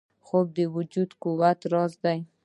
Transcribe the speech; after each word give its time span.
خوب 0.25 0.47
د 0.57 0.59
وجود 0.75 1.09
د 1.13 1.17
قوت 1.23 1.59
راز 1.71 1.93
دی 2.03 2.19